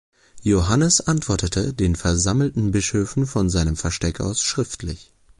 Johannes 0.41 0.99
antwortete 1.01 1.75
den 1.75 1.95
versammelten 1.95 2.71
Bischöfen 2.71 3.27
von 3.27 3.51
seinem 3.51 3.77
Versteck 3.77 4.19
aus 4.19 4.41
schriftlich. 4.41 5.13